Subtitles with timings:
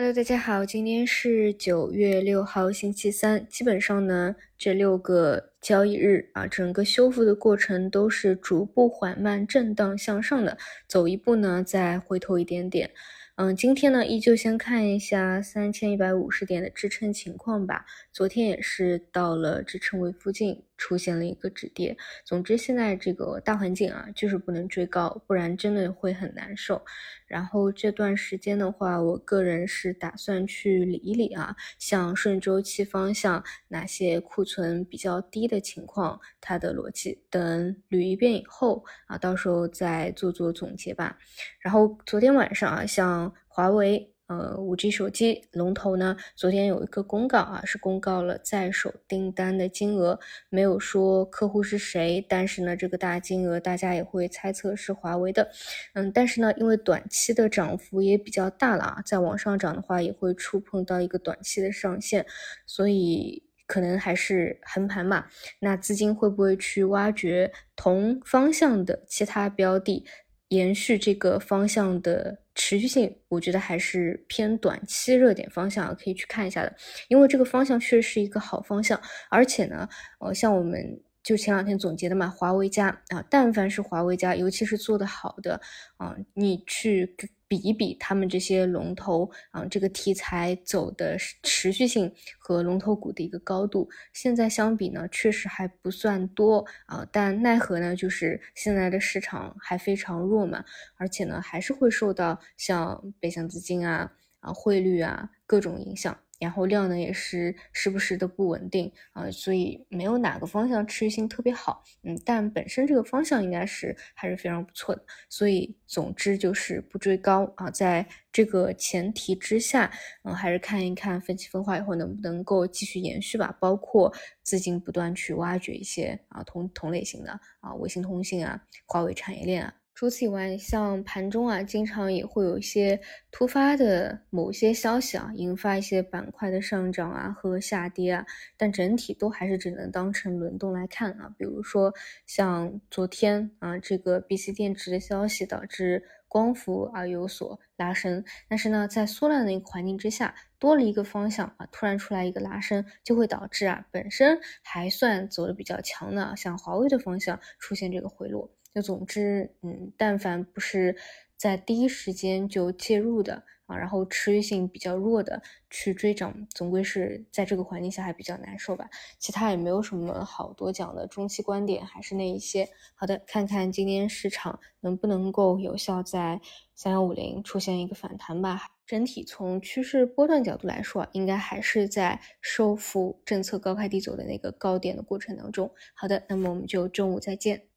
[0.00, 3.46] Hello，大家好，今天是九月六号，星期三。
[3.50, 10.56] 基本上呢，这六个交易日啊，整个修复的过程都是逐步缓慢震荡向上的，
[10.88, 12.90] 走一步呢，再回头一点点。
[13.36, 17.84] 嗯，今天呢，依旧先看一下三千一百五十点的支撑情况吧。
[18.10, 21.94] 昨天也是到了支撑位附近，出现了一个止跌。
[22.24, 26.82] 总之，现在这个大环境啊，就是不能追高，不然真的会很难受。
[27.26, 41.18] 然后这段时间的话，我个人是打算去理一理啊，像顺周期方向哪些库存比较低的情况，它的逻辑等捋一遍以后啊，到时候再做做总结吧。
[41.60, 55.50] 然后昨天晚上啊，像华为，呃，五 G 手机龙头呢，昨天有一个公告啊，是公告了在手订单的金额，没有说客户是谁，但是呢，这个大金额大家也会猜测是华为的，
[55.94, 62.24] 嗯，但是呢，因为短期的涨幅也比较大了啊，再往上涨的话，也会触碰到一个短期的上限，
[62.66, 65.28] 所以可能还是横盘吧。
[65.58, 70.06] 那资金会不会去挖掘同方向的其他标的？
[70.50, 76.72] 延续这个方向的持续性，我觉得还是偏短期热点方向可以去看一下的，
[77.08, 79.88] 因为这个方向确实是一个好方向，而且呢，
[80.20, 81.00] 呃，像我们。
[81.22, 85.60] 就前两天总结的嘛，华为家啊，但凡是华为家，尤其是做的好的
[85.96, 87.14] 啊，你去
[87.46, 100.64] 比一比他们这些龙头啊，这个题材走的持续性和龙头股的一个高度，现在相比呢，确实还不算多啊，但奈何呢，就是现在的市场还非常弱嘛，
[100.96, 104.10] 而且呢，还是会受到像北向资金啊、
[104.40, 106.16] 啊汇率啊各种影响。
[106.40, 119.92] 然后量呢也是时不时的不稳定啊，所以没有哪个方向持续性特别好，嗯，但本身这个方向应该是还是非常不错的，所以总之就是不追高啊，在这个前提之下，
[120.24, 129.74] 嗯，还是看一看分期分化以后能不能够继续延续吧，包括资金不断去挖掘一些啊同同类型的啊卫星通信啊、华为产业链啊。
[130.00, 132.98] 除此以外，像盘中啊，经常也会有一些
[133.30, 138.24] 突发的某些消息啊，引发一些板块的上涨啊和下跌啊，
[138.56, 141.30] 但整体都还是只能当成轮动来看啊。
[141.36, 141.92] 比如说
[142.24, 158.50] 像昨天啊，这个 BC 电池的消息导致光伏啊有所拉升，但是呢，在缩量的一个环境之下，多了一个方向啊，突然出来一个拉升，就会导致啊，本身还算走的比较强的，像华为的方向出现这个回落。
[158.74, 160.96] 就总之，嗯，但凡不是
[161.36, 168.88] 在第一时间就介入的啊，然后持续性比较弱的去追涨，总归是在这个环境下还比较难受吧。
[169.18, 172.68] 其他也没有什么好多讲的，中期观点还是那一些。
[172.94, 176.40] 好的，看看今天市场能不能够有效在
[176.74, 178.60] 三幺五零出现一个反弹吧。
[178.86, 185.72] 整体从趋势波段角度来说，应该还是在收复政策高开低走的那个高点的过程当中。
[185.94, 187.69] 好的，那么我们就中午再见。